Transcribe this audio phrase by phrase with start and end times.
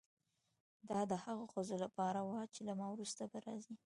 [0.89, 3.75] دا د هغو ښځو په اړه وه چې له ما وروسته به راځي.